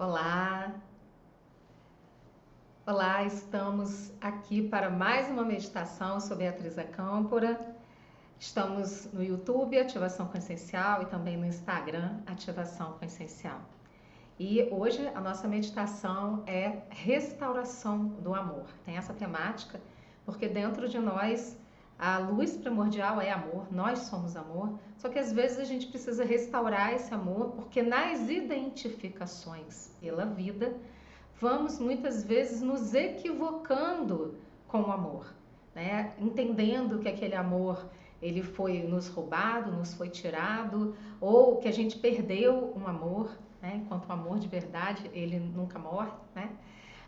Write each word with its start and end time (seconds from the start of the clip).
Olá! 0.00 0.72
Olá, 2.86 3.22
estamos 3.22 4.10
aqui 4.18 4.66
para 4.66 4.88
mais 4.88 5.28
uma 5.28 5.44
meditação 5.44 6.18
sobre 6.18 6.46
a 6.46 6.50
atriz 6.52 6.74
Câmpora. 6.90 7.60
Estamos 8.38 9.12
no 9.12 9.22
YouTube, 9.22 9.78
Ativação 9.78 10.26
Consciencial, 10.26 11.02
e 11.02 11.04
também 11.04 11.36
no 11.36 11.44
Instagram, 11.44 12.18
Ativação 12.26 12.92
Consciencial. 12.92 13.60
E 14.38 14.66
hoje 14.70 15.06
a 15.08 15.20
nossa 15.20 15.46
meditação 15.46 16.44
é 16.46 16.78
restauração 16.88 18.06
do 18.24 18.34
amor. 18.34 18.68
Tem 18.86 18.96
essa 18.96 19.12
temática 19.12 19.78
porque 20.24 20.48
dentro 20.48 20.88
de 20.88 20.98
nós 20.98 21.59
a 22.00 22.16
luz 22.16 22.56
primordial 22.56 23.20
é 23.20 23.30
amor, 23.30 23.70
nós 23.70 23.98
somos 23.98 24.34
amor, 24.34 24.78
só 24.96 25.10
que 25.10 25.18
às 25.18 25.30
vezes 25.30 25.58
a 25.58 25.64
gente 25.64 25.86
precisa 25.88 26.24
restaurar 26.24 26.94
esse 26.94 27.12
amor, 27.12 27.50
porque 27.50 27.82
nas 27.82 28.30
identificações 28.30 29.94
pela 30.00 30.24
vida, 30.24 30.74
vamos 31.38 31.78
muitas 31.78 32.24
vezes 32.24 32.62
nos 32.62 32.94
equivocando 32.94 34.38
com 34.66 34.80
o 34.80 34.90
amor, 34.90 35.30
né? 35.74 36.14
entendendo 36.18 37.00
que 37.00 37.08
aquele 37.08 37.34
amor 37.34 37.86
ele 38.22 38.42
foi 38.42 38.82
nos 38.82 39.08
roubado, 39.08 39.70
nos 39.70 39.92
foi 39.92 40.08
tirado, 40.08 40.96
ou 41.20 41.58
que 41.58 41.68
a 41.68 41.72
gente 41.72 41.98
perdeu 41.98 42.72
um 42.74 42.86
amor, 42.88 43.30
né? 43.60 43.82
enquanto 43.84 44.08
o 44.08 44.12
amor 44.12 44.38
de 44.38 44.48
verdade 44.48 45.10
ele 45.12 45.38
nunca 45.38 45.78
morre. 45.78 46.12
Né? 46.34 46.50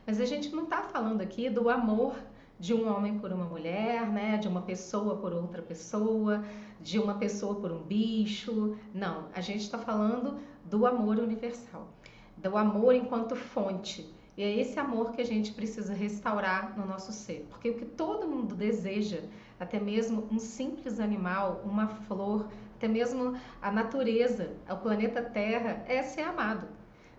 Mas 0.06 0.20
a 0.20 0.27
gente 0.27 0.55
não 0.55 0.64
está 0.64 0.83
falando 0.83 1.22
aqui 1.22 1.48
do 1.48 1.70
amor 1.70 2.14
de 2.62 2.73
um 2.73 2.89
homem 2.89 3.19
por 3.19 3.33
uma 3.33 3.45
mulher, 3.45 4.06
né? 4.06 4.39
De 4.39 4.47
uma 4.47 4.62
pessoa 4.62 5.17
por 5.17 5.33
outra 5.33 5.61
pessoa, 5.61 6.45
de 6.81 6.97
uma 6.97 7.14
pessoa 7.14 7.56
por 7.56 7.73
um 7.73 7.83
bicho. 7.83 8.78
Não, 8.95 9.27
a 9.34 9.41
gente 9.41 9.62
está 9.62 9.78
falando 9.78 10.39
do 10.64 10.86
amor 10.86 11.19
universal, 11.19 11.89
do 12.36 12.56
amor 12.56 12.95
enquanto 12.95 13.34
fonte. 13.34 14.09
E 14.36 14.45
é 14.45 14.61
esse 14.61 14.78
amor 14.78 15.11
que 15.11 15.20
a 15.20 15.27
gente 15.27 15.51
precisa 15.53 15.92
restaurar 15.92 16.78
no 16.78 16.86
nosso 16.86 17.11
ser, 17.11 17.48
porque 17.51 17.69
o 17.69 17.75
que 17.75 17.84
todo 17.84 18.28
mundo 18.28 18.55
deseja, 18.55 19.23
até 19.58 19.81
mesmo 19.81 20.29
um 20.31 20.39
simples 20.39 21.01
animal, 21.01 21.62
uma 21.64 21.89
flor, 21.89 22.47
até 22.77 22.86
mesmo 22.86 23.36
a 23.61 23.73
natureza, 23.73 24.53
o 24.70 24.77
planeta 24.77 25.20
Terra, 25.20 25.84
é 25.89 26.01
ser 26.05 26.23
amado. 26.23 26.69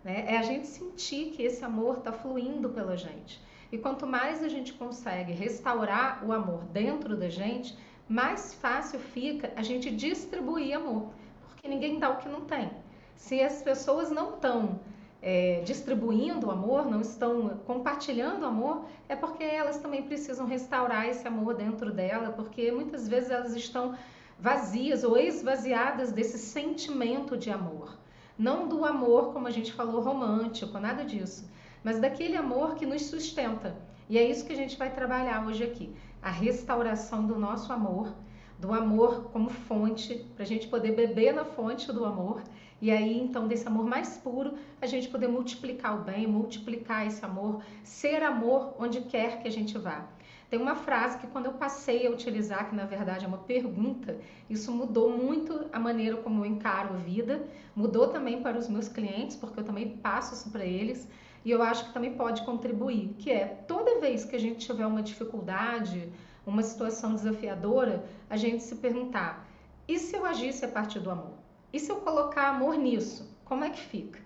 Né? 0.05 0.23
É 0.25 0.37
a 0.37 0.41
gente 0.41 0.67
sentir 0.67 1.31
que 1.31 1.43
esse 1.43 1.65
amor 1.65 1.97
está 1.97 2.13
fluindo 2.13 2.69
pela 2.69 2.95
gente. 2.95 3.41
E 3.73 3.77
quanto 3.79 4.05
mais 4.05 4.43
a 4.43 4.47
gente 4.47 4.71
consegue 4.73 5.33
restaurar 5.33 6.23
o 6.23 6.31
amor 6.31 6.63
dentro 6.65 7.17
da 7.17 7.27
gente, 7.27 7.75
mais 8.07 8.53
fácil 8.53 8.99
fica 8.99 9.51
a 9.55 9.63
gente 9.63 9.89
distribuir 9.89 10.77
amor, 10.77 11.09
porque 11.47 11.67
ninguém 11.67 11.97
dá 11.97 12.11
o 12.11 12.17
que 12.17 12.29
não 12.29 12.41
tem. 12.41 12.69
Se 13.15 13.41
as 13.41 13.63
pessoas 13.63 14.11
não 14.11 14.35
estão 14.35 14.79
é, 15.23 15.63
distribuindo 15.65 16.45
o 16.45 16.51
amor, 16.51 16.85
não 16.85 17.01
estão 17.01 17.57
compartilhando 17.65 18.43
o 18.43 18.45
amor, 18.45 18.85
é 19.09 19.15
porque 19.15 19.43
elas 19.43 19.79
também 19.79 20.03
precisam 20.03 20.45
restaurar 20.45 21.07
esse 21.07 21.27
amor 21.27 21.55
dentro 21.55 21.91
dela, 21.91 22.31
porque 22.31 22.71
muitas 22.71 23.07
vezes 23.07 23.31
elas 23.31 23.55
estão 23.55 23.97
vazias 24.39 25.03
ou 25.03 25.17
esvaziadas 25.17 26.11
desse 26.11 26.37
sentimento 26.37 27.35
de 27.35 27.49
amor. 27.49 27.97
Não 28.37 28.67
do 28.67 28.85
amor, 28.85 29.33
como 29.33 29.47
a 29.47 29.51
gente 29.51 29.73
falou, 29.73 29.99
romântico, 29.99 30.77
nada 30.77 31.03
disso 31.03 31.51
mas 31.83 31.99
daquele 31.99 32.37
amor 32.37 32.75
que 32.75 32.85
nos 32.85 33.03
sustenta. 33.03 33.75
E 34.09 34.17
é 34.17 34.23
isso 34.23 34.45
que 34.45 34.53
a 34.53 34.55
gente 34.55 34.77
vai 34.77 34.91
trabalhar 34.91 35.45
hoje 35.45 35.63
aqui: 35.63 35.93
a 36.21 36.29
restauração 36.29 37.25
do 37.25 37.37
nosso 37.37 37.71
amor, 37.73 38.13
do 38.59 38.73
amor 38.73 39.29
como 39.31 39.49
fonte, 39.49 40.25
para 40.35 40.43
a 40.43 40.47
gente 40.47 40.67
poder 40.67 40.93
beber 40.93 41.33
na 41.33 41.43
fonte 41.43 41.91
do 41.91 42.05
amor. 42.05 42.41
E 42.81 42.91
aí, 42.91 43.17
então, 43.17 43.47
desse 43.47 43.65
amor 43.65 43.85
mais 43.85 44.17
puro, 44.17 44.55
a 44.81 44.85
gente 44.85 45.07
poder 45.07 45.27
multiplicar 45.27 45.97
o 45.99 46.03
bem, 46.03 46.27
multiplicar 46.27 47.07
esse 47.07 47.23
amor, 47.23 47.63
ser 47.81 48.21
amor 48.23 48.75
onde 48.77 49.01
quer 49.01 49.41
que 49.41 49.47
a 49.47 49.51
gente 49.51 49.77
vá. 49.77 50.05
Tem 50.49 50.61
uma 50.61 50.75
frase 50.75 51.17
que 51.17 51.27
quando 51.27 51.45
eu 51.45 51.53
passei 51.53 52.05
a 52.05 52.11
utilizar, 52.11 52.69
que 52.69 52.75
na 52.75 52.85
verdade 52.85 53.25
é 53.25 53.27
uma 53.27 53.39
pergunta, 53.39 54.17
isso 54.49 54.71
mudou 54.71 55.09
muito 55.09 55.65
a 55.71 55.79
maneira 55.79 56.17
como 56.17 56.41
eu 56.41 56.45
encaro 56.45 56.93
a 56.93 56.97
vida, 56.97 57.47
mudou 57.75 58.09
também 58.09 58.41
para 58.41 58.57
os 58.59 58.67
meus 58.67 58.87
clientes, 58.87 59.35
porque 59.35 59.59
eu 59.59 59.63
também 59.63 59.97
passo 59.97 60.35
isso 60.35 60.51
para 60.51 60.63
eles 60.65 61.07
e 61.45 61.51
eu 61.51 61.61
acho 61.61 61.85
que 61.85 61.93
também 61.93 62.13
pode 62.13 62.43
contribuir, 62.43 63.15
que 63.19 63.31
é 63.31 63.45
toda 63.67 63.99
vez 63.99 64.23
que 64.23 64.35
a 64.35 64.39
gente 64.39 64.65
tiver 64.65 64.85
uma 64.85 65.01
dificuldade, 65.01 66.11
uma 66.45 66.63
situação 66.63 67.13
desafiadora, 67.13 68.03
a 68.29 68.37
gente 68.37 68.63
se 68.63 68.75
perguntar: 68.75 69.47
e 69.87 69.99
se 69.99 70.15
eu 70.15 70.25
agisse 70.25 70.63
a 70.63 70.69
partir 70.69 70.99
do 70.99 71.11
amor? 71.11 71.33
E 71.71 71.79
se 71.79 71.91
eu 71.91 71.97
colocar 71.97 72.49
amor 72.49 72.75
nisso? 72.75 73.29
Como 73.43 73.63
é 73.63 73.69
que 73.69 73.79
fica? 73.79 74.19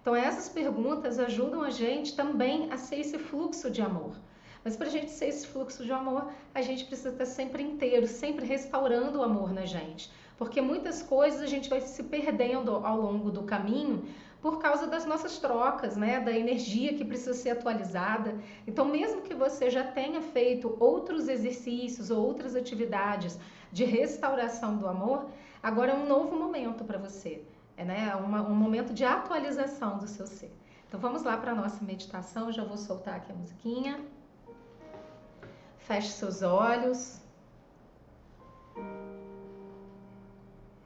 Então, 0.00 0.14
essas 0.14 0.48
perguntas 0.48 1.18
ajudam 1.18 1.62
a 1.62 1.70
gente 1.70 2.14
também 2.14 2.72
a 2.72 2.76
ser 2.76 3.00
esse 3.00 3.18
fluxo 3.18 3.70
de 3.70 3.82
amor. 3.82 4.14
Mas 4.64 4.76
para 4.76 4.86
a 4.86 4.90
gente 4.90 5.10
ser 5.10 5.26
esse 5.26 5.46
fluxo 5.46 5.84
de 5.84 5.92
amor, 5.92 6.30
a 6.54 6.62
gente 6.62 6.84
precisa 6.84 7.10
estar 7.10 7.26
sempre 7.26 7.62
inteiro, 7.62 8.06
sempre 8.06 8.46
restaurando 8.46 9.18
o 9.18 9.22
amor 9.22 9.52
na 9.52 9.64
gente. 9.66 10.10
Porque 10.38 10.60
muitas 10.60 11.02
coisas 11.02 11.42
a 11.42 11.46
gente 11.46 11.68
vai 11.68 11.80
se 11.80 12.02
perdendo 12.04 12.70
ao 12.76 13.00
longo 13.00 13.30
do 13.30 13.42
caminho 13.42 14.04
por 14.40 14.58
causa 14.58 14.86
das 14.86 15.04
nossas 15.04 15.38
trocas, 15.38 15.96
né, 15.96 16.20
da 16.20 16.32
energia 16.32 16.94
que 16.94 17.04
precisa 17.04 17.34
ser 17.34 17.50
atualizada. 17.50 18.38
Então, 18.66 18.84
mesmo 18.86 19.22
que 19.22 19.34
você 19.34 19.70
já 19.70 19.84
tenha 19.84 20.22
feito 20.22 20.76
outros 20.80 21.28
exercícios 21.28 22.10
ou 22.10 22.24
outras 22.24 22.56
atividades 22.56 23.38
de 23.70 23.84
restauração 23.84 24.78
do 24.78 24.88
amor, 24.88 25.26
agora 25.62 25.92
é 25.92 25.94
um 25.94 26.06
novo 26.06 26.36
momento 26.36 26.84
para 26.84 26.98
você, 26.98 27.44
é, 27.76 27.84
né, 27.84 28.14
Uma, 28.16 28.40
um 28.42 28.54
momento 28.54 28.92
de 28.94 29.04
atualização 29.04 29.98
do 29.98 30.06
seu 30.06 30.26
ser. 30.26 30.52
Então, 30.88 30.98
vamos 30.98 31.22
lá 31.22 31.36
para 31.36 31.52
a 31.52 31.54
nossa 31.54 31.84
meditação. 31.84 32.50
Já 32.50 32.64
vou 32.64 32.76
soltar 32.76 33.16
aqui 33.16 33.30
a 33.30 33.34
musiquinha. 33.34 34.00
Feche 35.78 36.08
seus 36.08 36.42
olhos. 36.42 37.20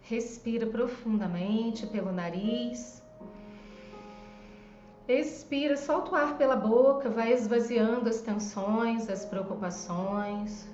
Respira 0.03 0.67
profundamente 0.67 1.87
pelo 1.87 2.13
nariz. 2.13 3.04
Expira, 5.07 5.77
solta 5.77 6.13
o 6.13 6.15
ar 6.15 6.39
pela 6.39 6.57
boca, 6.57 7.11
vai 7.11 7.31
esvaziando 7.31 8.09
as 8.09 8.23
tensões, 8.23 9.11
as 9.11 9.27
preocupações. 9.27 10.67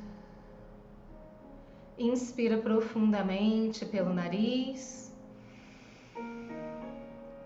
Inspira 1.98 2.56
profundamente 2.58 3.84
pelo 3.84 4.14
nariz. 4.14 5.12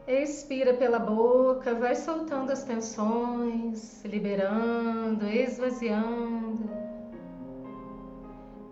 Expira 0.06 0.74
pela 0.74 0.98
boca, 0.98 1.74
vai 1.74 1.94
soltando 1.94 2.50
as 2.52 2.64
tensões, 2.64 4.04
liberando, 4.04 5.26
esvaziando. 5.26 6.68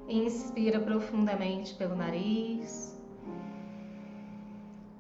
Inspira 0.07 0.79
profundamente 0.79 1.75
pelo 1.77 1.97
nariz. 1.97 3.01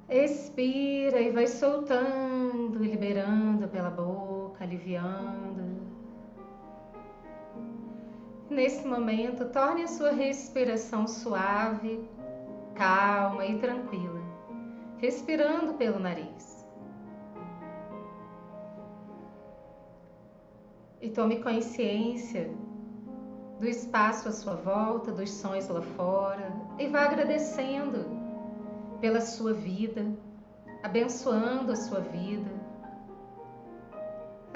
Expira 0.08 1.20
e 1.20 1.30
vai 1.30 1.46
soltando 1.46 2.41
e 2.84 2.88
liberando 2.88 3.68
pela 3.68 3.90
boca, 3.90 4.64
aliviando. 4.64 5.82
Nesse 8.50 8.86
momento, 8.86 9.46
torne 9.46 9.84
a 9.84 9.88
sua 9.88 10.12
respiração 10.12 11.06
suave, 11.06 12.08
calma 12.74 13.46
e 13.46 13.58
tranquila, 13.58 14.20
respirando 14.98 15.74
pelo 15.74 15.98
nariz. 15.98 16.66
E 21.00 21.10
tome 21.10 21.42
consciência 21.42 22.50
do 23.58 23.66
espaço 23.66 24.28
à 24.28 24.32
sua 24.32 24.54
volta, 24.54 25.12
dos 25.12 25.30
sons 25.30 25.68
lá 25.68 25.80
fora, 25.80 26.52
e 26.78 26.88
vá 26.88 27.04
agradecendo 27.04 28.04
pela 29.00 29.20
sua 29.20 29.52
vida, 29.52 30.04
abençoando 30.82 31.72
a 31.72 31.76
sua 31.76 32.00
vida, 32.00 32.61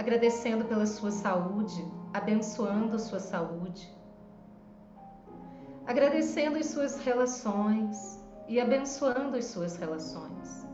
agradecendo 0.06 0.64
pela 0.67 0.87
sua 0.87 1.11
saúde, 1.11 1.85
abençoando 2.14 2.97
sua 2.97 3.19
saúde, 3.19 3.93
agradecendo 5.85 6.58
as 6.58 6.67
suas 6.67 7.00
relações 7.00 8.25
e 8.47 8.61
abençoando 8.61 9.37
as 9.37 9.47
suas 9.47 9.75
relações. 9.75 10.64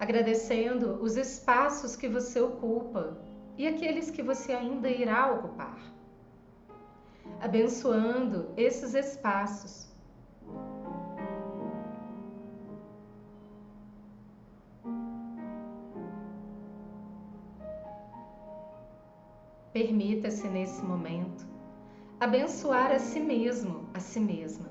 Agradecendo 0.00 0.94
os 1.02 1.18
espaços 1.18 1.94
que 1.94 2.08
você 2.08 2.40
ocupa 2.40 3.18
e 3.58 3.66
aqueles 3.66 4.10
que 4.10 4.22
você 4.22 4.52
ainda 4.54 4.88
irá 4.88 5.30
ocupar. 5.30 5.78
Abençoando 7.38 8.48
esses 8.56 8.94
espaços 8.94 9.93
Permita-se 19.74 20.46
nesse 20.46 20.80
momento 20.84 21.44
abençoar 22.20 22.92
a 22.92 22.98
si 23.00 23.18
mesmo, 23.18 23.88
a 23.92 23.98
si 23.98 24.20
mesma. 24.20 24.68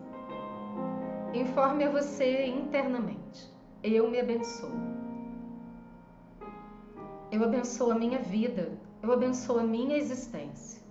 Informe 1.33 1.83
a 1.83 1.89
você 1.89 2.45
internamente: 2.45 3.53
Eu 3.83 4.09
me 4.09 4.17
abençoo. 4.17 4.71
Eu 7.29 7.43
abençoo 7.43 7.91
a 7.91 7.95
minha 7.95 8.19
vida, 8.19 8.79
eu 9.01 9.11
abençoo 9.11 9.59
a 9.59 9.63
minha 9.63 9.97
existência. 9.97 10.81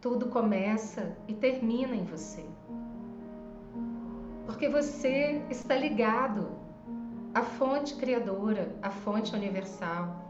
Tudo 0.00 0.28
começa 0.28 1.18
e 1.26 1.34
termina 1.34 1.96
em 1.96 2.04
você. 2.04 2.46
Porque 4.46 4.68
você 4.68 5.42
está 5.50 5.74
ligado 5.74 6.52
à 7.34 7.42
fonte 7.42 7.96
criadora, 7.96 8.78
à 8.80 8.90
fonte 8.90 9.34
universal. 9.34 10.27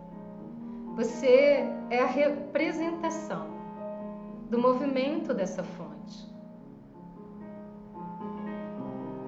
Você 0.98 1.64
é 1.90 2.00
a 2.00 2.06
representação 2.06 3.46
do 4.50 4.58
movimento 4.58 5.32
dessa 5.32 5.62
fonte. 5.62 6.28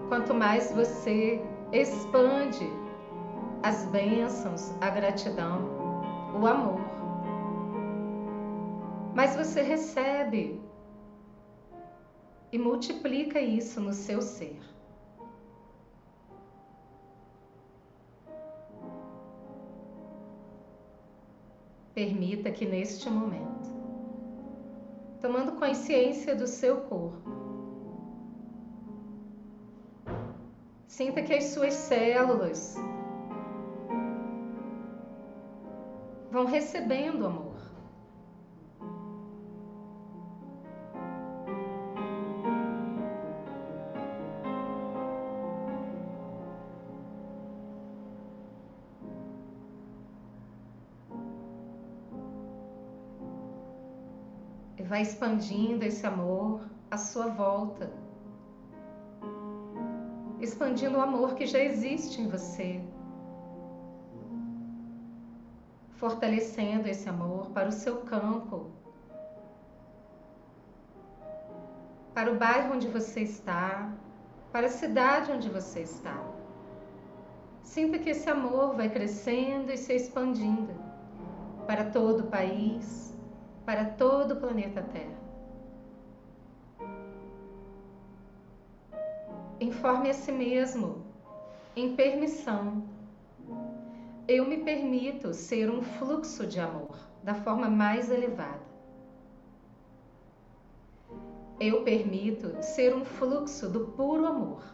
Quanto 0.08 0.34
mais 0.34 0.72
você 0.72 1.40
expande 1.72 2.69
as 3.62 3.84
bênçãos, 3.84 4.72
a 4.81 4.90
gratidão, 4.90 5.61
o 6.43 6.44
amor, 6.44 6.81
mas 9.14 9.37
você 9.37 9.62
recebe 9.62 10.61
e 12.50 12.58
multiplica 12.58 13.40
isso 13.40 13.81
no 13.81 13.93
seu 13.93 14.20
ser. 14.20 14.58
Permita 22.00 22.50
que 22.50 22.64
neste 22.64 23.11
momento, 23.11 23.69
tomando 25.20 25.52
consciência 25.61 26.35
do 26.35 26.47
seu 26.47 26.79
corpo, 26.79 27.31
sinta 30.87 31.20
que 31.20 31.35
as 31.35 31.44
suas 31.44 31.75
células 31.75 32.75
vão 36.31 36.47
recebendo 36.47 37.26
amor. 37.26 37.50
Vai 55.00 55.02
expandindo 55.02 55.82
esse 55.82 56.06
amor 56.06 56.61
à 56.91 56.99
sua 56.99 57.29
volta, 57.29 57.91
expandindo 60.38 60.99
o 60.99 61.00
amor 61.00 61.35
que 61.35 61.47
já 61.47 61.58
existe 61.58 62.20
em 62.20 62.29
você, 62.29 62.82
fortalecendo 65.93 66.87
esse 66.87 67.08
amor 67.08 67.49
para 67.50 67.70
o 67.70 67.73
seu 67.73 68.02
campo, 68.02 68.67
para 72.12 72.31
o 72.31 72.37
bairro 72.37 72.75
onde 72.75 72.88
você 72.88 73.20
está, 73.20 73.91
para 74.52 74.67
a 74.67 74.70
cidade 74.70 75.32
onde 75.32 75.49
você 75.49 75.81
está. 75.81 76.19
Sinta 77.62 77.99
que 77.99 78.11
esse 78.11 78.29
amor 78.29 78.75
vai 78.75 78.91
crescendo 78.91 79.73
e 79.73 79.79
se 79.79 79.94
expandindo. 79.94 80.75
Para 81.67 81.85
todo 81.85 82.20
o 82.20 82.26
país, 82.26 83.10
para 83.70 83.84
todo 83.84 84.32
o 84.32 84.37
planeta 84.37 84.82
Terra. 84.82 85.20
Informe 89.61 90.11
a 90.11 90.12
si 90.12 90.32
mesmo, 90.32 91.05
em 91.76 91.94
permissão. 91.94 92.82
Eu 94.26 94.44
me 94.44 94.56
permito 94.56 95.32
ser 95.32 95.70
um 95.70 95.82
fluxo 95.82 96.49
de 96.49 96.58
amor 96.58 96.96
da 97.22 97.32
forma 97.32 97.70
mais 97.70 98.11
elevada. 98.11 98.67
Eu 101.61 101.84
permito 101.84 102.61
ser 102.61 102.93
um 102.93 103.05
fluxo 103.05 103.69
do 103.69 103.87
puro 103.93 104.26
amor. 104.26 104.64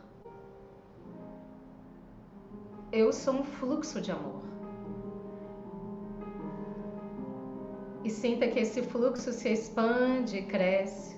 Eu 2.91 3.13
sou 3.13 3.35
um 3.35 3.45
fluxo 3.45 4.01
de 4.01 4.11
amor. 4.11 4.46
Sinta 8.17 8.49
que 8.49 8.61
esse 8.61 8.83
fluxo 8.83 9.33
se 9.33 9.49
expande 9.51 10.39
e 10.39 10.47
cresce. 10.47 11.17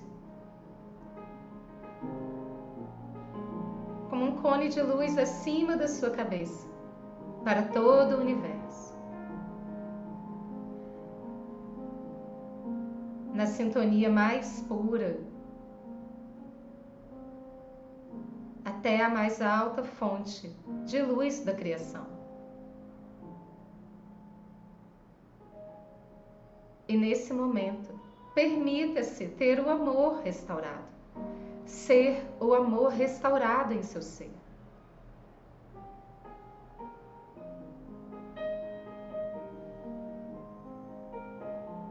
Como 4.09 4.25
um 4.25 4.35
cone 4.41 4.67
de 4.69 4.81
luz 4.81 5.17
acima 5.17 5.77
da 5.77 5.87
sua 5.87 6.09
cabeça, 6.09 6.67
para 7.43 7.63
todo 7.63 8.15
o 8.15 8.21
universo. 8.21 8.97
Na 13.33 13.45
sintonia 13.45 14.09
mais 14.09 14.61
pura, 14.67 15.21
até 18.65 19.01
a 19.01 19.09
mais 19.09 19.41
alta 19.41 19.83
fonte 19.83 20.53
de 20.85 21.01
luz 21.01 21.45
da 21.45 21.53
criação. 21.53 22.18
E 26.89 26.97
nesse 26.97 27.31
momento, 27.31 27.93
permita-se 28.33 29.27
ter 29.27 29.59
o 29.59 29.69
amor 29.69 30.23
restaurado, 30.23 30.87
ser 31.63 32.25
o 32.39 32.51
amor 32.55 32.89
restaurado 32.89 33.75
em 33.75 33.83
seu 33.83 34.01
ser. 34.01 34.31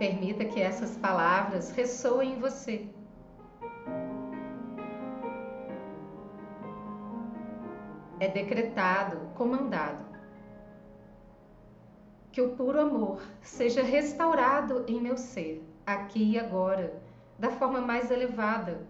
Permita 0.00 0.44
que 0.44 0.60
essas 0.60 0.96
palavras 0.96 1.70
ressoem 1.70 2.32
em 2.32 2.40
você. 2.40 2.88
É 8.18 8.26
decretado, 8.26 9.28
comandado 9.36 10.07
que 12.38 12.42
o 12.42 12.50
puro 12.50 12.78
amor 12.78 13.20
seja 13.42 13.82
restaurado 13.82 14.84
em 14.86 15.00
meu 15.00 15.16
ser, 15.16 15.60
aqui 15.84 16.34
e 16.34 16.38
agora, 16.38 17.02
da 17.36 17.50
forma 17.50 17.80
mais 17.80 18.12
elevada, 18.12 18.86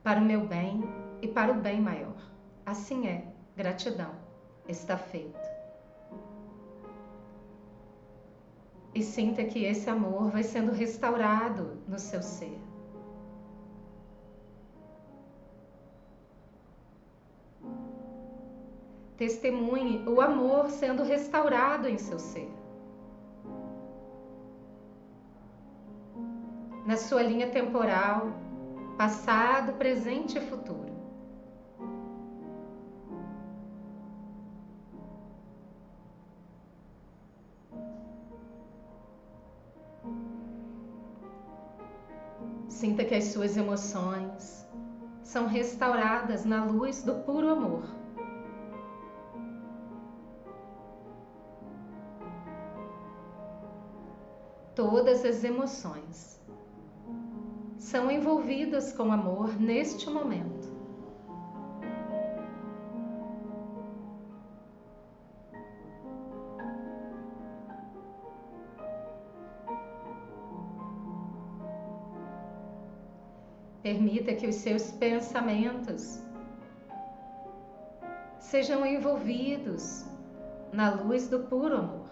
para 0.00 0.20
o 0.20 0.24
meu 0.24 0.46
bem 0.46 0.84
e 1.20 1.26
para 1.26 1.50
o 1.50 1.56
bem 1.56 1.80
maior. 1.80 2.14
Assim 2.64 3.08
é, 3.08 3.26
gratidão, 3.56 4.12
está 4.68 4.96
feito. 4.96 5.40
E 8.94 9.02
sinta 9.02 9.42
que 9.42 9.64
esse 9.64 9.90
amor 9.90 10.30
vai 10.30 10.44
sendo 10.44 10.70
restaurado 10.70 11.76
no 11.88 11.98
seu 11.98 12.22
ser. 12.22 12.56
Testemunhe 19.16 20.08
o 20.08 20.20
amor 20.20 20.70
sendo 20.70 21.02
restaurado 21.02 21.88
em 21.88 21.98
seu 21.98 22.20
ser. 22.20 22.62
Na 26.84 26.96
sua 26.96 27.22
linha 27.22 27.50
temporal, 27.50 28.28
passado, 28.98 29.72
presente 29.74 30.36
e 30.36 30.40
futuro. 30.40 30.92
Sinta 42.68 43.04
que 43.04 43.14
as 43.14 43.24
suas 43.24 43.56
emoções 43.56 44.68
são 45.22 45.46
restauradas 45.46 46.44
na 46.44 46.64
luz 46.64 47.02
do 47.02 47.14
puro 47.22 47.48
amor. 47.48 47.84
Todas 54.74 55.24
as 55.24 55.44
emoções 55.44 56.43
são 57.84 58.10
envolvidas 58.10 58.94
com 58.94 59.12
amor 59.12 59.60
neste 59.60 60.08
momento. 60.08 60.72
Permita 73.82 74.34
que 74.34 74.46
os 74.46 74.54
seus 74.54 74.90
pensamentos 74.92 76.22
sejam 78.38 78.86
envolvidos 78.86 80.06
na 80.72 80.90
luz 80.94 81.28
do 81.28 81.40
puro 81.40 81.76
amor. 81.76 82.03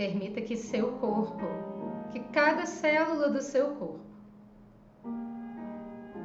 Permita 0.00 0.40
que 0.40 0.56
seu 0.56 0.92
corpo, 0.92 1.44
que 2.10 2.20
cada 2.32 2.64
célula 2.64 3.28
do 3.28 3.42
seu 3.42 3.74
corpo, 3.74 4.00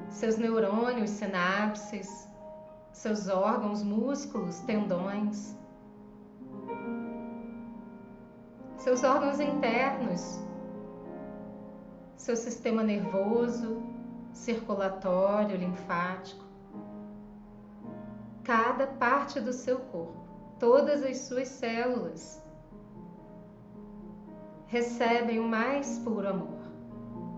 seus 0.09 0.37
neurônios, 0.37 1.09
sinapses, 1.09 2.25
seus 2.93 3.27
órgãos, 3.27 3.83
músculos, 3.83 4.61
tendões, 4.61 5.57
seus 8.77 9.03
órgãos 9.03 9.41
internos, 9.41 10.39
seu 12.15 12.37
sistema 12.37 12.81
nervoso, 12.81 13.83
circulatório, 14.31 15.57
linfático, 15.57 16.45
cada 18.41 18.87
parte 18.87 19.41
do 19.41 19.51
seu 19.51 19.79
corpo, 19.79 20.25
todas 20.61 21.03
as 21.03 21.17
suas 21.17 21.49
células 21.49 22.44
recebem 24.75 25.39
o 25.39 25.47
mais 25.47 25.99
puro 25.99 26.27
amor, 26.27 26.59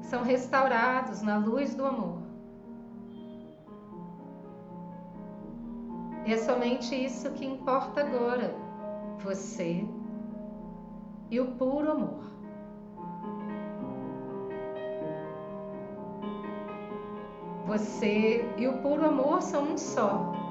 são 0.02 0.24
restaurados 0.24 1.22
na 1.22 1.38
luz 1.38 1.76
do 1.76 1.86
amor. 1.86 2.18
E 6.26 6.34
é 6.34 6.38
somente 6.38 6.96
isso 6.96 7.30
que 7.34 7.46
importa 7.46 8.02
agora, 8.02 8.56
você 9.24 9.88
e 11.30 11.40
o 11.40 11.52
puro 11.52 11.92
amor. 11.92 12.24
Você 17.68 18.52
e 18.58 18.68
o 18.68 18.82
puro 18.82 19.06
amor 19.06 19.44
são 19.44 19.74
um 19.74 19.78
só. 19.78 20.47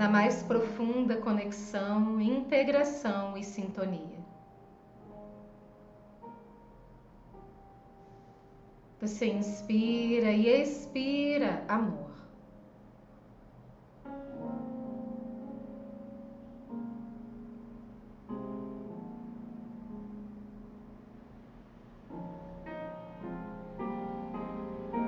Na 0.00 0.08
mais 0.08 0.42
profunda 0.42 1.18
conexão, 1.18 2.18
integração 2.22 3.36
e 3.36 3.44
sintonia. 3.44 4.18
Você 8.98 9.26
inspira 9.26 10.32
e 10.32 10.48
expira 10.48 11.62
amor. 11.68 12.08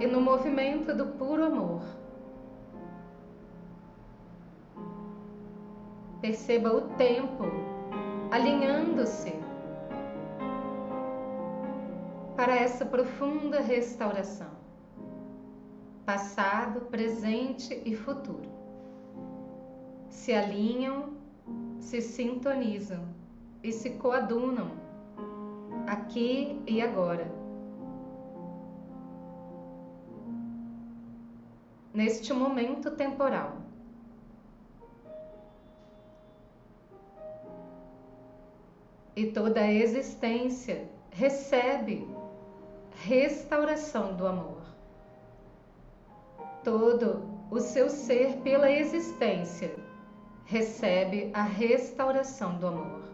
e 0.00 0.06
no 0.06 0.20
movimento 0.20 0.92
do 0.94 1.06
puro 1.06 1.44
amor. 1.44 2.01
Perceba 6.22 6.72
o 6.72 6.82
tempo 6.96 7.42
alinhando-se 8.30 9.34
para 12.36 12.54
essa 12.54 12.86
profunda 12.86 13.60
restauração, 13.60 14.52
passado, 16.06 16.82
presente 16.82 17.82
e 17.84 17.96
futuro. 17.96 18.48
Se 20.08 20.32
alinham, 20.32 21.14
se 21.80 22.00
sintonizam 22.00 23.04
e 23.60 23.72
se 23.72 23.90
coadunam 23.90 24.70
aqui 25.88 26.62
e 26.68 26.80
agora 26.80 27.28
neste 31.92 32.32
momento 32.32 32.92
temporal. 32.92 33.61
E 39.14 39.26
toda 39.26 39.60
a 39.60 39.70
existência 39.70 40.88
recebe 41.10 42.08
restauração 43.04 44.14
do 44.14 44.26
amor. 44.26 44.62
Todo 46.64 47.22
o 47.50 47.60
seu 47.60 47.90
ser, 47.90 48.38
pela 48.38 48.70
existência, 48.70 49.74
recebe 50.46 51.30
a 51.34 51.42
restauração 51.42 52.56
do 52.58 52.66
amor. 52.66 53.11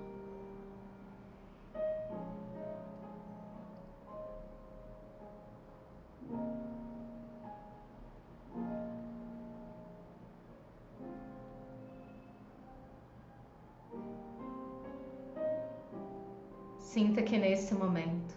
Nesse 17.69 17.75
momento 17.75 18.35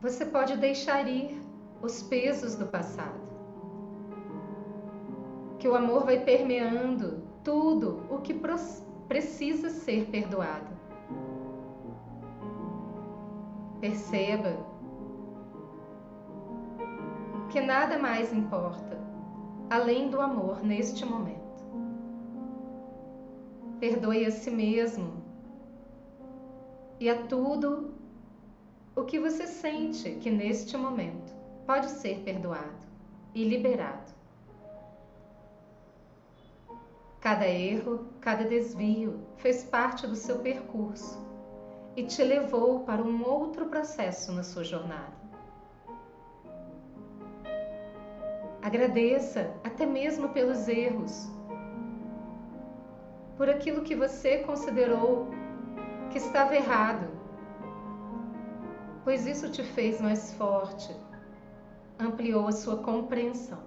você 0.00 0.26
pode 0.26 0.56
deixar 0.56 1.08
ir 1.08 1.40
os 1.80 2.02
pesos 2.02 2.56
do 2.56 2.66
passado. 2.66 3.20
Que 5.60 5.68
o 5.68 5.76
amor 5.76 6.04
vai 6.04 6.18
permeando 6.18 7.22
tudo 7.44 8.02
o 8.10 8.18
que 8.18 8.34
precisa 9.06 9.70
ser 9.70 10.06
perdoado. 10.06 10.72
Perceba 13.80 14.56
que 17.50 17.60
nada 17.60 17.96
mais 17.96 18.32
importa 18.32 18.98
além 19.70 20.10
do 20.10 20.20
amor 20.20 20.64
neste 20.64 21.04
momento. 21.04 21.40
Perdoe 23.78 24.26
a 24.26 24.32
si 24.32 24.50
mesmo 24.50 25.22
e 26.98 27.08
a 27.08 27.26
tudo 27.26 27.91
o 29.02 29.04
que 29.04 29.18
você 29.18 29.48
sente 29.48 30.12
que 30.20 30.30
neste 30.30 30.76
momento 30.76 31.34
pode 31.66 31.90
ser 31.90 32.20
perdoado 32.20 32.86
e 33.34 33.42
liberado. 33.42 34.12
Cada 37.20 37.44
erro, 37.48 38.06
cada 38.20 38.44
desvio 38.44 39.18
fez 39.38 39.64
parte 39.64 40.06
do 40.06 40.14
seu 40.14 40.38
percurso 40.38 41.18
e 41.96 42.04
te 42.04 42.22
levou 42.22 42.84
para 42.84 43.02
um 43.02 43.24
outro 43.24 43.66
processo 43.66 44.30
na 44.30 44.44
sua 44.44 44.62
jornada. 44.62 45.20
Agradeça 48.62 49.52
até 49.64 49.84
mesmo 49.84 50.28
pelos 50.28 50.68
erros, 50.68 51.28
por 53.36 53.50
aquilo 53.50 53.82
que 53.82 53.96
você 53.96 54.38
considerou 54.44 55.28
que 56.12 56.18
estava 56.18 56.54
errado, 56.54 57.11
pois 59.04 59.26
isso 59.26 59.50
te 59.50 59.62
fez 59.62 60.00
mais 60.00 60.32
forte, 60.34 60.94
ampliou 61.98 62.46
a 62.46 62.52
sua 62.52 62.76
compreensão 62.78 63.62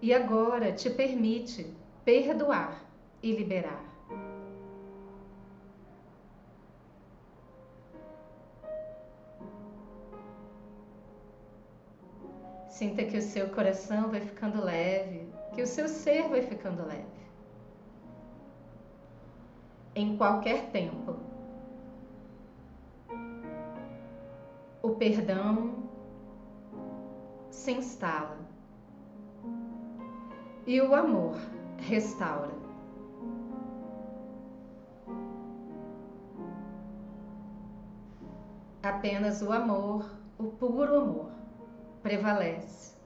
e 0.00 0.12
agora 0.12 0.72
te 0.72 0.90
permite 0.90 1.74
perdoar 2.04 2.80
e 3.22 3.32
liberar. 3.32 3.84
Sinta 12.68 13.04
que 13.04 13.16
o 13.16 13.22
seu 13.22 13.48
coração 13.48 14.10
vai 14.10 14.20
ficando 14.20 14.62
leve, 14.62 15.26
que 15.54 15.62
o 15.62 15.66
seu 15.66 15.88
ser 15.88 16.28
vai 16.28 16.42
ficando 16.42 16.86
leve 16.86 17.16
em 19.96 20.14
qualquer 20.18 20.70
tempo. 20.70 21.16
Perdão 24.98 25.74
se 27.50 27.72
instala 27.72 28.38
e 30.66 30.80
o 30.80 30.94
amor 30.94 31.36
restaura. 31.78 32.54
Apenas 38.82 39.42
o 39.42 39.52
amor, 39.52 40.08
o 40.38 40.44
puro 40.44 40.96
amor, 40.96 41.30
prevalece. 42.02 42.96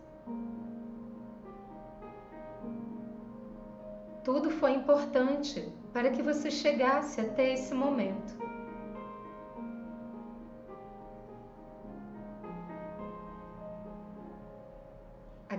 Tudo 4.24 4.50
foi 4.50 4.72
importante 4.72 5.72
para 5.92 6.10
que 6.10 6.22
você 6.22 6.50
chegasse 6.50 7.20
até 7.20 7.54
esse 7.54 7.74
momento. 7.74 8.39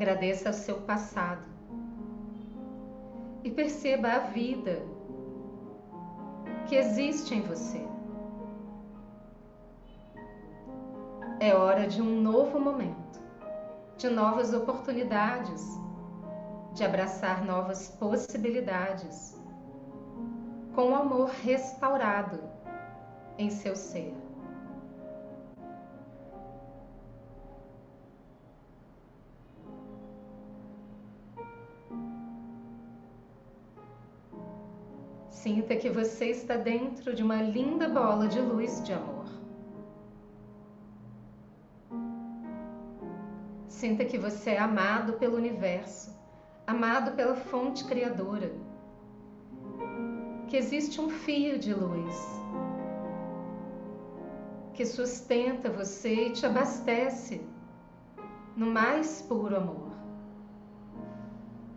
Agradeça 0.01 0.50
ao 0.50 0.53
seu 0.53 0.81
passado 0.81 1.43
e 3.43 3.51
perceba 3.51 4.08
a 4.08 4.20
vida 4.22 4.81
que 6.67 6.75
existe 6.75 7.36
em 7.36 7.41
você. 7.41 7.88
É 11.39 11.53
hora 11.53 11.88
de 11.88 12.01
um 12.01 12.20
novo 12.20 12.60
momento, 12.60 13.22
de 13.96 14.10
novas 14.10 14.55
oportunidades, 14.55 15.63
de 16.74 16.84
abraçar 16.84 17.46
novas 17.46 17.89
possibilidades 17.89 19.39
com 20.74 20.93
o 20.93 20.96
amor 20.96 21.29
restaurado 21.29 22.39
em 23.38 23.51
seu 23.51 23.75
ser. 23.75 24.30
Sinta 35.41 35.75
que 35.75 35.89
você 35.89 36.25
está 36.25 36.55
dentro 36.55 37.15
de 37.15 37.24
uma 37.24 37.41
linda 37.41 37.89
bola 37.89 38.27
de 38.27 38.39
luz 38.39 38.79
de 38.83 38.93
amor. 38.93 39.25
Sinta 43.67 44.05
que 44.05 44.19
você 44.19 44.51
é 44.51 44.60
amado 44.60 45.13
pelo 45.13 45.38
universo, 45.38 46.15
amado 46.67 47.15
pela 47.15 47.36
fonte 47.36 47.83
criadora. 47.86 48.53
Que 50.48 50.57
existe 50.57 51.01
um 51.01 51.10
fio 51.10 51.57
de 51.57 51.74
luz 51.74 52.15
que 54.75 54.86
sustenta 54.86 55.71
você 55.71 56.27
e 56.27 56.33
te 56.33 56.45
abastece 56.45 57.41
no 58.55 58.67
mais 58.67 59.24
puro 59.24 59.57
amor. 59.57 59.91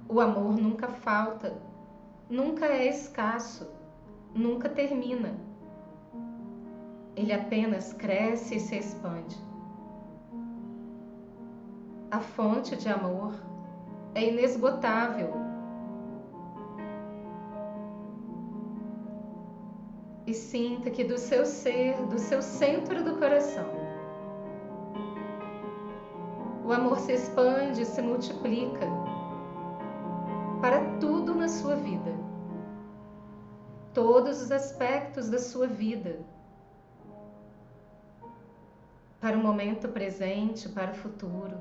O 0.06 0.20
amor 0.20 0.54
nunca 0.54 0.88
falta, 0.88 1.56
nunca 2.28 2.66
é 2.66 2.88
escasso, 2.88 3.70
nunca 4.34 4.68
termina. 4.68 5.34
Ele 7.16 7.32
apenas 7.32 7.92
cresce 7.92 8.56
e 8.56 8.60
se 8.60 8.76
expande. 8.76 9.36
A 12.10 12.20
fonte 12.20 12.76
de 12.76 12.88
amor 12.88 13.34
é 14.14 14.28
inesgotável. 14.28 15.32
E 20.26 20.32
sinta 20.32 20.90
que 20.90 21.04
do 21.04 21.18
seu 21.18 21.44
ser, 21.44 21.94
do 22.06 22.18
seu 22.18 22.40
centro 22.40 23.04
do 23.04 23.18
coração, 23.18 23.68
o 26.64 26.72
amor 26.72 26.98
se 26.98 27.12
expande 27.12 27.84
se 27.84 28.00
multiplica 28.00 28.88
para 30.62 30.80
tudo 30.98 31.23
na 31.44 31.48
sua 31.48 31.76
vida, 31.76 32.10
todos 33.92 34.40
os 34.40 34.50
aspectos 34.50 35.28
da 35.28 35.38
sua 35.38 35.66
vida, 35.66 36.18
para 39.20 39.36
o 39.36 39.42
momento 39.42 39.86
presente, 39.88 40.70
para 40.70 40.92
o 40.92 40.94
futuro, 40.94 41.54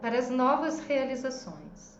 para 0.00 0.16
as 0.16 0.30
novas 0.30 0.78
realizações. 0.78 1.98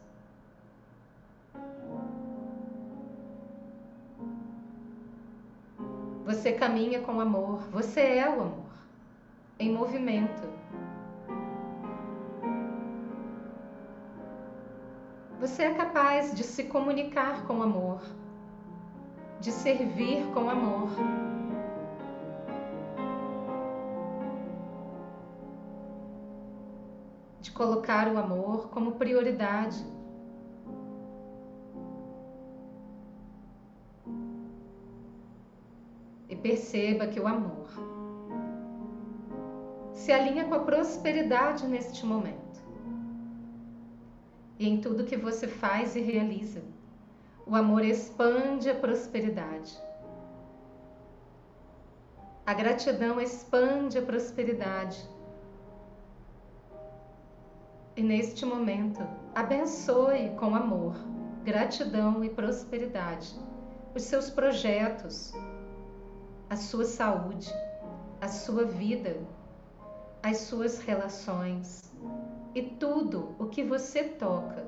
Você 6.24 6.52
caminha 6.52 7.00
com 7.00 7.20
amor, 7.20 7.58
você 7.72 8.02
é 8.18 8.28
o 8.28 8.40
amor, 8.40 8.72
em 9.58 9.72
movimento 9.72 10.48
Você 15.54 15.62
é 15.62 15.72
capaz 15.72 16.34
de 16.34 16.42
se 16.42 16.64
comunicar 16.64 17.46
com 17.46 17.62
amor, 17.62 18.02
de 19.38 19.52
servir 19.52 20.26
com 20.34 20.50
amor. 20.50 20.90
De 27.40 27.52
colocar 27.52 28.08
o 28.08 28.18
amor 28.18 28.68
como 28.70 28.96
prioridade. 28.96 29.86
E 36.28 36.34
perceba 36.34 37.06
que 37.06 37.20
o 37.20 37.28
amor 37.28 37.68
se 39.92 40.10
alinha 40.10 40.46
com 40.48 40.54
a 40.54 40.64
prosperidade 40.64 41.64
neste 41.68 42.04
momento 42.04 42.43
em 44.66 44.80
tudo 44.80 45.04
que 45.04 45.16
você 45.16 45.46
faz 45.46 45.96
e 45.96 46.00
realiza. 46.00 46.62
O 47.46 47.54
amor 47.54 47.84
expande 47.84 48.70
a 48.70 48.74
prosperidade. 48.74 49.76
A 52.46 52.54
gratidão 52.54 53.20
expande 53.20 53.98
a 53.98 54.02
prosperidade. 54.02 54.98
E 57.96 58.02
neste 58.02 58.44
momento, 58.44 59.06
abençoe 59.34 60.30
com 60.38 60.54
amor, 60.54 60.94
gratidão 61.44 62.24
e 62.24 62.28
prosperidade 62.28 63.34
os 63.94 64.02
seus 64.02 64.28
projetos, 64.28 65.32
a 66.50 66.56
sua 66.56 66.84
saúde, 66.84 67.48
a 68.20 68.26
sua 68.26 68.64
vida, 68.64 69.16
as 70.22 70.38
suas 70.38 70.80
relações 70.80 71.93
e 72.54 72.62
tudo 72.62 73.34
o 73.38 73.46
que 73.46 73.64
você 73.64 74.04
toca. 74.04 74.64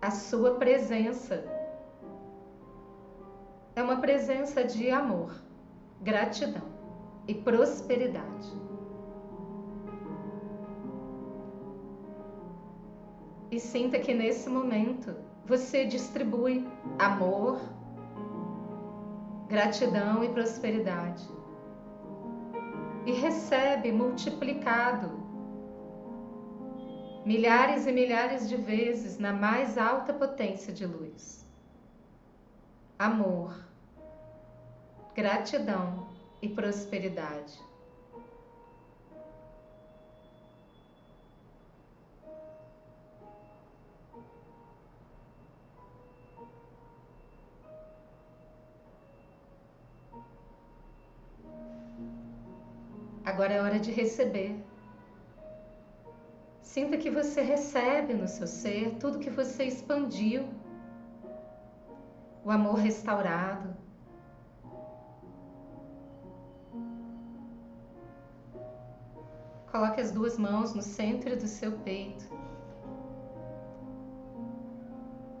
A 0.00 0.10
sua 0.10 0.56
presença 0.56 1.44
é 3.74 3.82
uma 3.82 4.00
presença 4.00 4.64
de 4.64 4.90
amor, 4.90 5.32
gratidão 6.02 6.68
e 7.26 7.34
prosperidade. 7.34 8.52
E 13.50 13.60
sinta 13.60 13.98
que 13.98 14.12
nesse 14.12 14.48
momento 14.48 15.14
você 15.46 15.84
distribui 15.84 16.66
amor, 16.98 17.60
gratidão 19.48 20.24
e 20.24 20.28
prosperidade 20.30 21.41
e 23.04 23.12
recebe 23.12 23.90
multiplicado 23.90 25.22
milhares 27.24 27.86
e 27.86 27.92
milhares 27.92 28.48
de 28.48 28.56
vezes 28.56 29.18
na 29.18 29.32
mais 29.32 29.78
alta 29.78 30.12
potência 30.12 30.72
de 30.72 30.86
luz. 30.86 31.46
Amor, 32.98 33.56
gratidão 35.14 36.08
e 36.40 36.48
prosperidade. 36.48 37.58
Hora 53.62 53.78
de 53.78 53.90
receber. 53.90 54.56
Sinta 56.60 56.96
que 56.96 57.10
você 57.10 57.40
recebe 57.42 58.14
no 58.14 58.26
seu 58.26 58.46
ser 58.46 58.96
tudo 58.98 59.18
que 59.18 59.30
você 59.30 59.64
expandiu. 59.64 60.48
O 62.44 62.50
amor 62.50 62.76
restaurado. 62.76 63.76
Coloque 69.70 70.00
as 70.00 70.10
duas 70.10 70.38
mãos 70.38 70.74
no 70.74 70.82
centro 70.82 71.36
do 71.36 71.46
seu 71.46 71.72
peito. 71.78 72.24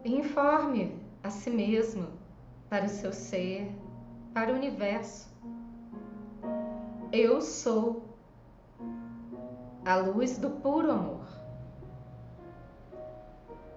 E 0.04 0.14
informe 0.14 0.98
a 1.22 1.30
si 1.30 1.50
mesmo, 1.50 2.08
para 2.68 2.86
o 2.86 2.88
seu 2.88 3.12
ser, 3.12 3.70
para 4.32 4.52
o 4.52 4.54
universo 4.54 5.32
eu 7.12 7.42
sou 7.42 8.11
a 9.84 9.96
luz 9.96 10.38
do 10.38 10.50
puro 10.50 10.92
amor. 10.92 11.26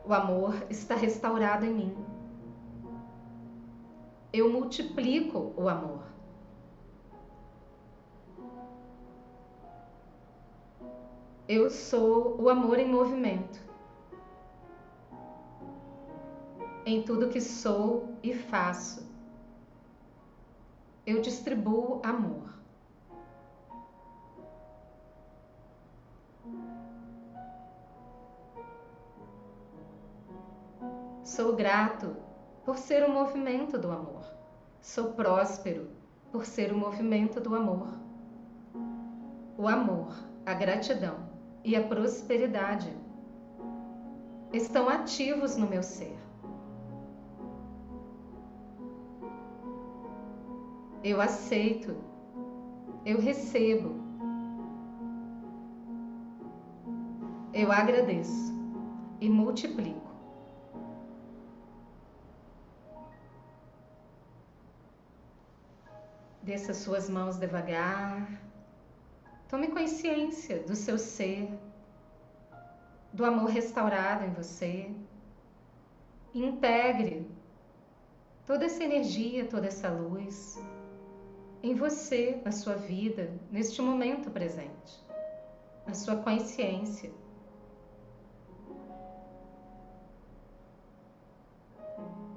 O 0.05 0.13
amor 0.13 0.53
está 0.69 0.95
restaurado 0.95 1.65
em 1.65 1.73
mim. 1.73 1.97
Eu 4.31 4.51
multiplico 4.51 5.53
o 5.57 5.67
amor. 5.67 6.03
Eu 11.47 11.69
sou 11.69 12.39
o 12.39 12.49
amor 12.49 12.77
em 12.79 12.87
movimento. 12.87 13.59
Em 16.85 17.01
tudo 17.01 17.29
que 17.29 17.41
sou 17.41 18.15
e 18.21 18.33
faço, 18.33 19.07
eu 21.05 21.21
distribuo 21.21 21.99
amor. 22.03 22.54
Sou 31.25 31.55
grato 31.55 32.15
por 32.63 32.77
ser 32.77 33.03
o 33.03 33.11
movimento 33.11 33.79
do 33.79 33.91
amor. 33.91 34.23
Sou 34.79 35.13
próspero 35.13 35.89
por 36.31 36.45
ser 36.45 36.71
o 36.71 36.77
movimento 36.77 37.41
do 37.41 37.55
amor. 37.55 37.89
O 39.57 39.67
amor, 39.67 40.13
a 40.45 40.53
gratidão 40.53 41.17
e 41.63 41.75
a 41.75 41.81
prosperidade 41.81 42.95
estão 44.53 44.87
ativos 44.87 45.57
no 45.57 45.65
meu 45.65 45.81
ser. 45.81 46.15
Eu 51.03 51.19
aceito, 51.19 51.95
eu 53.03 53.19
recebo, 53.19 53.95
eu 57.51 57.71
agradeço 57.71 58.53
e 59.19 59.27
multiplico. 59.27 60.04
Desça 66.45 66.75
suas 66.75 67.09
mãos 67.09 67.37
devagar. 67.37 68.39
Tome 69.49 69.69
consciência 69.69 70.59
do 70.59 70.75
seu 70.75 70.95
ser, 70.95 71.49
do 73.11 73.25
amor 73.25 73.49
restaurado 73.49 74.25
em 74.25 74.31
você. 74.31 74.91
Integre 76.35 77.27
toda 78.45 78.65
essa 78.65 78.83
energia, 78.83 79.45
toda 79.45 79.65
essa 79.65 79.89
luz 79.89 80.61
em 81.63 81.73
você, 81.73 82.39
na 82.45 82.51
sua 82.51 82.75
vida, 82.75 83.33
neste 83.51 83.81
momento 83.81 84.29
presente, 84.29 85.03
na 85.87 85.95
sua 85.95 86.17
consciência. 86.17 87.11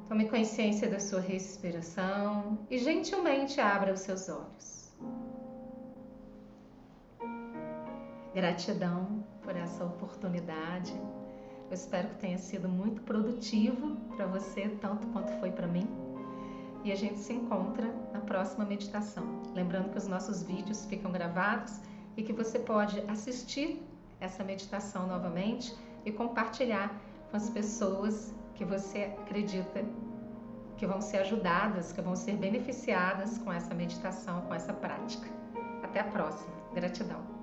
Tome 0.08 0.26
consciência 0.26 0.88
da 0.88 0.98
sua 0.98 1.20
respiração 1.20 2.58
e 2.70 2.78
gentilmente 2.78 3.60
abra 3.60 3.92
os 3.92 4.00
seus 4.00 4.26
olhos. 4.30 4.96
Gratidão 8.34 9.22
por 9.42 9.54
essa 9.54 9.84
oportunidade. 9.84 10.94
Eu 11.68 11.74
espero 11.74 12.08
que 12.08 12.20
tenha 12.20 12.38
sido 12.38 12.70
muito 12.70 13.02
produtivo 13.02 13.96
para 14.16 14.26
você, 14.26 14.70
tanto 14.80 15.06
quanto 15.08 15.30
foi 15.40 15.52
para 15.52 15.66
mim. 15.66 15.86
E 16.82 16.90
a 16.90 16.96
gente 16.96 17.18
se 17.18 17.34
encontra 17.34 17.94
na 18.10 18.20
próxima 18.20 18.64
meditação. 18.64 19.42
Lembrando 19.54 19.90
que 19.90 19.98
os 19.98 20.08
nossos 20.08 20.42
vídeos 20.42 20.86
ficam 20.86 21.12
gravados 21.12 21.82
e 22.16 22.22
que 22.22 22.32
você 22.32 22.58
pode 22.58 22.98
assistir 23.08 23.86
essa 24.20 24.42
meditação 24.42 25.06
novamente 25.06 25.76
e 26.06 26.10
compartilhar 26.10 26.98
com 27.30 27.36
as 27.36 27.50
pessoas 27.50 28.32
que 28.58 28.64
você 28.64 29.14
acredita 29.22 29.84
que 30.76 30.84
vão 30.84 31.00
ser 31.00 31.18
ajudadas, 31.18 31.92
que 31.92 32.02
vão 32.02 32.16
ser 32.16 32.36
beneficiadas 32.36 33.38
com 33.38 33.52
essa 33.52 33.72
meditação, 33.72 34.42
com 34.42 34.54
essa 34.54 34.72
prática. 34.72 35.28
Até 35.82 36.00
a 36.00 36.04
próxima. 36.04 36.52
Gratidão. 36.74 37.37